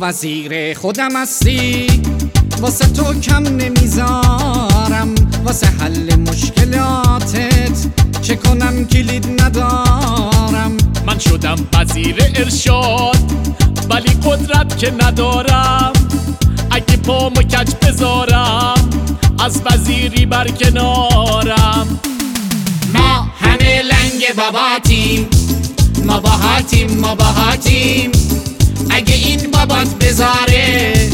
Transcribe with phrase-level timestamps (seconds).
[0.00, 1.86] وزیر خودم هستی؟
[2.60, 5.14] واسه تو کم نمی‌ذارم.
[5.44, 7.86] واسه حل مشکلاتت
[8.22, 10.76] چه کنم؟ کلید ندارم.
[11.06, 13.18] من شدم وزیر ارشاد
[13.90, 15.92] ولی قدرت که ندارم.
[16.70, 18.90] اگه پامو کج بذارم
[19.44, 22.00] از وزیری برکنارم.
[22.94, 25.28] ما همه لنگ باباتیم.
[26.04, 28.10] ما باهاتیم ما باهاتیم.
[28.90, 31.10] اگه این بابات بذاره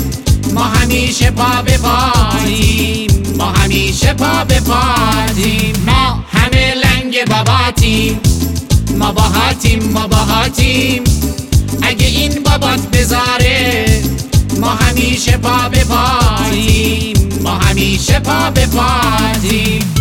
[0.54, 8.20] ما همیشه پا به پاتیم ما همیشه پا به پاتیم ما همه لنگ باباتیم
[8.98, 11.04] ما باهاتیم ما باهاتیم.
[11.82, 13.86] اگه این بابات بذاره
[14.60, 19.95] ما همیشه پا به پاتیم ما همیشه پا به پاتیم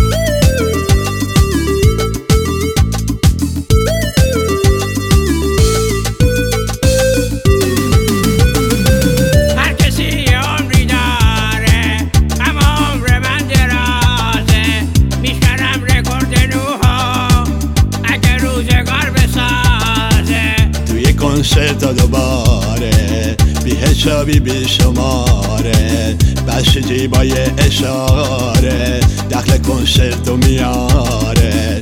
[21.36, 26.18] ها دوباره بی حسابی بی شماره.
[26.48, 29.00] بس جیبای اشاره.
[29.32, 31.82] دخل کنسرت و میاره.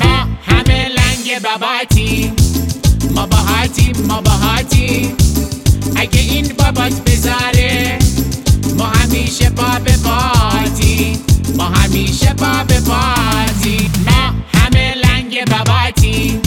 [0.00, 2.32] ما همه لنگ باباتیم.
[3.14, 5.16] ما باهاتیم ما باهاتیم.
[5.96, 7.98] اگه این بابات بذاره
[8.78, 11.18] ما همیشه پا به پاتیم
[11.56, 16.41] ما همیشه پا به پاتیم ما همه لنگ باباتیم.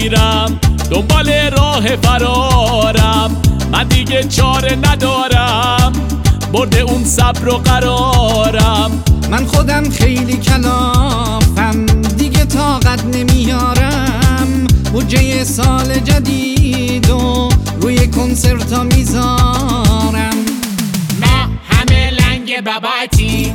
[0.00, 3.42] پیرم دنبال راه فرارم.
[3.72, 5.92] من دیگه چاره ندارم
[6.52, 9.02] برده اون صبر و قرارم.
[9.30, 11.86] من خودم خیلی کلافم
[12.18, 14.66] دیگه طاقت نمیارم.
[14.92, 17.48] بودجه سال جدید و
[17.80, 20.36] روی کنسرت ها می‌ذارم.
[21.20, 23.54] ما همه لنگ باباتیم.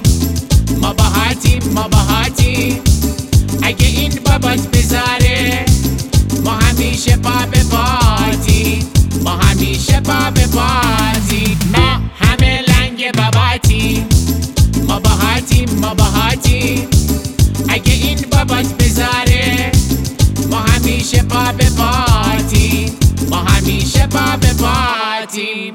[0.81, 2.79] ما باهاتیم ما باهاتیم.
[3.63, 5.65] اگه این بابات بذاره
[10.05, 14.07] به پاتیم ما همه لنگ باباتیم.
[14.87, 16.87] ما باهاتیم ما باهاتیم.
[17.69, 19.71] اگه این بابات بذاره
[20.49, 21.23] ما همیشه
[21.57, 22.97] به پاتیم
[23.29, 24.07] ما همیشه
[24.41, 25.73] به پاتیم